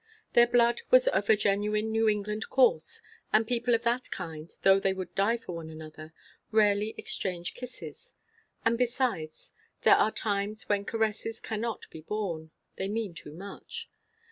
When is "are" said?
9.97-10.09